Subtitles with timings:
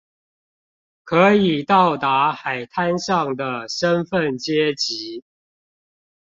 [1.03, 5.23] 可以到達海灘上的身份階級